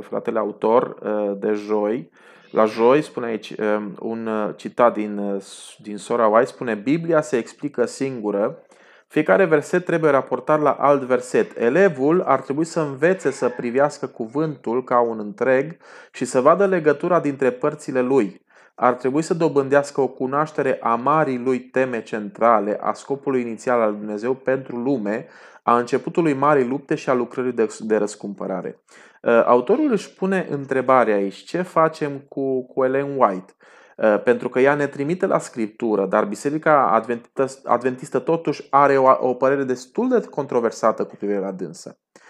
[0.00, 0.96] fratele autor
[1.38, 2.10] de joi.
[2.50, 5.42] la joi, spune aici um, un uh, citat din, uh,
[5.78, 8.58] din Sora White, spune Biblia se explică singură,
[9.06, 11.58] fiecare verset trebuie raportat la alt verset.
[11.58, 15.76] Elevul ar trebui să învețe să privească cuvântul ca un întreg
[16.12, 18.40] și să vadă legătura dintre părțile lui.
[18.74, 23.92] Ar trebui să dobândească o cunoaștere a marii lui teme centrale, a scopului inițial al
[23.92, 25.26] Dumnezeu pentru lume,
[25.70, 28.82] a începutului marii lupte și a lucrării de, de răscumpărare.
[29.22, 33.52] Uh, autorul își pune întrebarea aici, ce facem cu, cu Ellen White?
[33.96, 39.28] Uh, pentru că ea ne trimite la scriptură, dar Biserica Adventistă, Adventistă totuși are o,
[39.28, 41.98] o părere destul de controversată cu privire la dânsă.
[41.98, 42.29] Uh,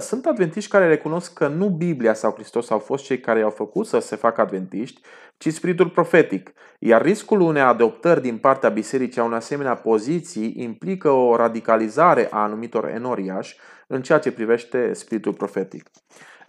[0.00, 3.86] sunt adventiști care recunosc că nu Biblia sau Hristos au fost cei care i-au făcut
[3.86, 5.00] să se facă adventiști,
[5.36, 6.52] ci spiritul profetic.
[6.78, 12.42] Iar riscul unei adoptări din partea bisericii a unei asemenea poziții implică o radicalizare a
[12.42, 13.56] anumitor enoriași
[13.86, 15.90] în ceea ce privește spiritul profetic.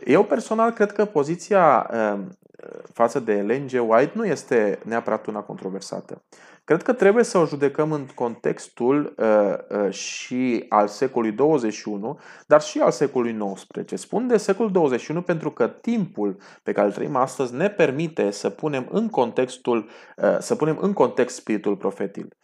[0.05, 2.37] Eu personal cred că poziția um,
[2.93, 3.71] față de Ellen G.
[3.71, 6.23] White nu este neapărat una controversată.
[6.67, 12.61] Cred că trebuie să o judecăm în contextul uh, uh, și al secolului 21, dar
[12.61, 14.01] și al secolului XIX.
[14.01, 18.49] Spun de secolul 21 pentru că timpul pe care îl trăim astăzi ne permite să
[18.49, 22.35] punem în contextul, uh, să punem în context spiritul profetic.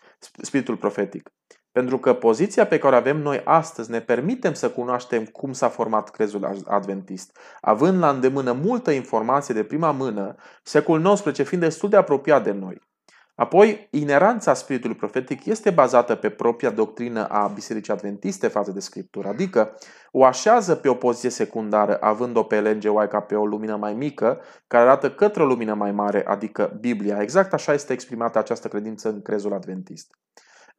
[0.42, 1.30] Spiritul profetic.
[1.72, 5.70] Pentru că poziția pe care o avem noi astăzi ne permitem să cunoaștem cum s-a
[5.70, 7.38] format crezul adventist.
[7.62, 12.52] Având la îndemână multă informație de prima mână, secolul XIX fiind destul de apropiat de
[12.52, 12.92] noi.
[13.36, 19.28] Apoi, ineranța spiritului profetic este bazată pe propria doctrină a Bisericii Adventiste față de Scriptură,
[19.28, 19.78] adică
[20.12, 22.84] o așează pe o poziție secundară, având-o pe Ellen G.
[22.84, 26.78] White ca pe o lumină mai mică, care arată către o lumină mai mare, adică
[26.80, 27.22] Biblia.
[27.22, 30.18] Exact așa este exprimată această credință în crezul adventist.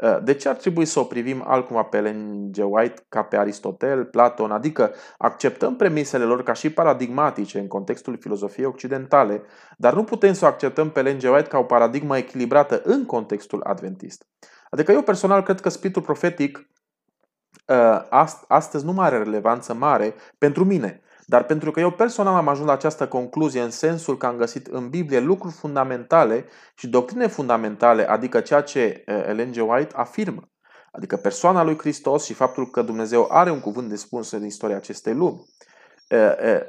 [0.03, 2.57] Uh, de ce ar trebui să o privim altcumva pe Ellen G.
[2.57, 8.67] White ca pe Aristotel, Platon, adică acceptăm premisele lor ca și paradigmatice în contextul filozofiei
[8.67, 9.43] occidentale,
[9.77, 11.23] dar nu putem să o acceptăm pe Ellen G.
[11.23, 14.27] White ca o paradigmă echilibrată în contextul adventist.
[14.71, 16.69] Adică eu personal cred că spiritul profetic
[17.67, 21.04] uh, astăzi nu mai are relevanță mare pentru mine.
[21.27, 24.67] Dar pentru că eu personal am ajuns la această concluzie în sensul că am găsit
[24.67, 26.45] în Biblie lucruri fundamentale
[26.77, 29.57] și doctrine fundamentale, adică ceea ce Ellen G.
[29.57, 30.51] White afirmă,
[30.93, 34.77] adică persoana lui Hristos și faptul că Dumnezeu are un cuvânt de spus în istoria
[34.77, 35.45] acestei lumi.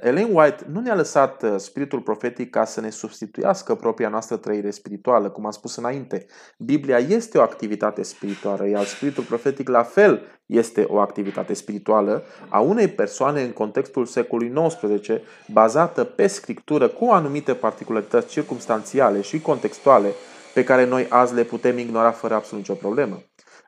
[0.02, 5.30] Ellen White nu ne-a lăsat spiritul profetic ca să ne substituiască propria noastră trăire spirituală,
[5.30, 6.26] cum am spus înainte.
[6.58, 12.60] Biblia este o activitate spirituală, iar spiritul profetic la fel este o activitate spirituală a
[12.60, 15.10] unei persoane în contextul secolului XIX,
[15.48, 20.10] bazată pe scriptură cu anumite particularități circumstanțiale și contextuale
[20.54, 23.22] pe care noi azi le putem ignora fără absolut nicio problemă.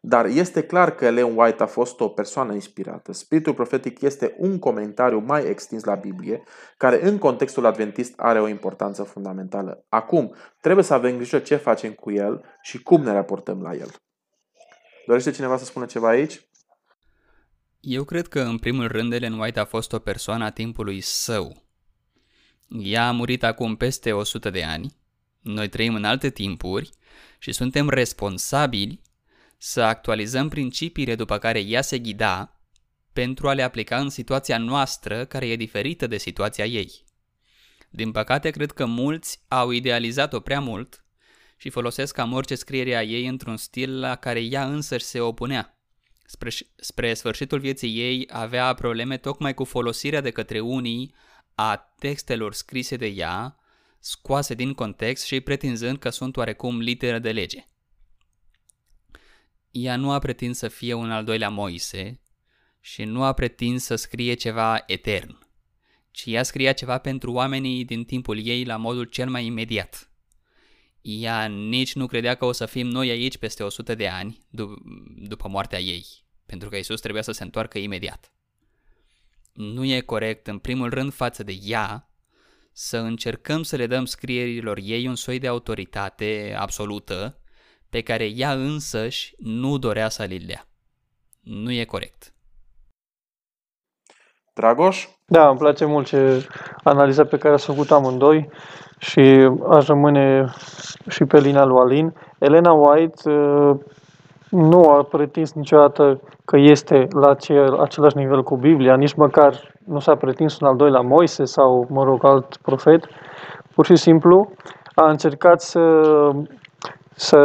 [0.09, 3.13] Dar este clar că Ellen White a fost o persoană inspirată.
[3.13, 6.43] Spiritul profetic este un comentariu mai extins la Biblie,
[6.77, 9.85] care în contextul adventist are o importanță fundamentală.
[9.89, 13.89] Acum, trebuie să avem grijă ce facem cu el și cum ne raportăm la el.
[15.07, 16.47] Dorește cineva să spună ceva aici?
[17.79, 21.63] Eu cred că, în primul rând, Ellen White a fost o persoană a timpului său.
[22.67, 24.95] Ea a murit acum peste 100 de ani,
[25.41, 26.89] noi trăim în alte timpuri
[27.39, 29.05] și suntem responsabili
[29.57, 32.61] să actualizăm principiile după care ea se ghida
[33.13, 37.05] pentru a le aplica în situația noastră care e diferită de situația ei.
[37.89, 41.05] Din păcate, cred că mulți au idealizat-o prea mult
[41.57, 45.79] și folosesc cam orice scriere a ei într-un stil la care ea însăși se opunea.
[46.25, 51.13] Spre, spre sfârșitul vieții ei avea probleme tocmai cu folosirea de către unii
[51.55, 53.59] a textelor scrise de ea,
[53.99, 57.67] scoase din context și pretinzând că sunt oarecum literă de lege.
[59.79, 62.21] Ea nu a pretins să fie un al doilea Moise
[62.79, 65.37] și nu a pretins să scrie ceva etern,
[66.11, 70.11] ci ea scria ceva pentru oamenii din timpul ei la modul cel mai imediat.
[71.01, 74.47] Ea nici nu credea că o să fim noi aici peste 100 de ani
[75.17, 76.05] după moartea ei,
[76.45, 78.31] pentru că Isus trebuia să se întoarcă imediat.
[79.53, 82.11] Nu e corect, în primul rând, față de ea,
[82.71, 87.41] să încercăm să le dăm scrierilor ei un soi de autoritate absolută
[87.97, 90.61] pe care ea însăși nu dorea să li dea.
[91.43, 92.33] Nu e corect.
[94.53, 95.07] Dragoș?
[95.25, 96.47] Da, îmi place mult ce
[96.83, 98.49] analiza pe care ați făcut amândoi
[98.97, 100.53] și aș rămâne
[101.09, 102.13] și pe linia lui Alin.
[102.39, 103.75] Elena White uh,
[104.49, 109.99] nu a pretins niciodată că este la acel, același nivel cu Biblia, nici măcar nu
[109.99, 113.05] s-a pretins un al doilea Moise sau, mă rog, alt profet.
[113.75, 114.51] Pur și simplu
[114.95, 115.79] a încercat să
[117.17, 117.39] să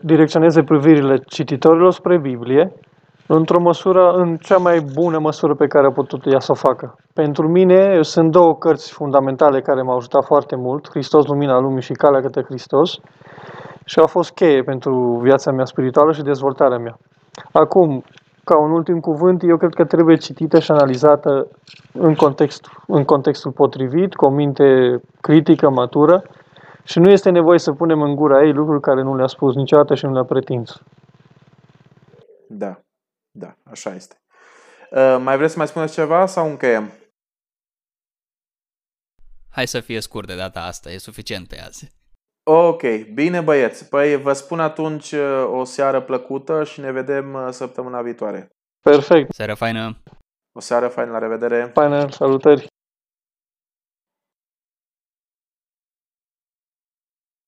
[0.00, 2.72] direcționeze privirile cititorilor spre Biblie
[3.30, 6.96] Într-o măsură, în cea mai bună măsură pe care a putut ea să o facă.
[7.12, 11.92] Pentru mine sunt două cărți fundamentale care m-au ajutat foarte mult, Hristos, Lumina Lumii și
[11.92, 12.98] Calea către Hristos,
[13.84, 16.98] și au fost cheie pentru viața mea spirituală și dezvoltarea mea.
[17.52, 18.04] Acum,
[18.44, 21.46] ca un ultim cuvânt, eu cred că trebuie citită și analizată
[21.92, 26.22] în, context, în contextul potrivit, cu o minte critică, matură,
[26.88, 29.94] și nu este nevoie să punem în gura ei lucruri care nu le-a spus niciodată
[29.94, 30.82] și nu le-a pretins.
[32.48, 32.80] Da,
[33.30, 34.16] da, așa este.
[34.90, 36.92] Uh, mai vreți să mai spuneți ceva sau încheiem?
[39.50, 41.96] Hai să fie scurt de data asta, e suficient pe azi.
[42.50, 42.82] Ok,
[43.14, 43.88] bine băieți.
[43.88, 48.48] Păi vă spun atunci uh, o seară plăcută și ne vedem uh, săptămâna viitoare.
[48.80, 49.32] Perfect.
[49.32, 50.02] Seară faină!
[50.52, 51.70] O seară faină, la revedere!
[51.74, 52.66] Faină, salutări!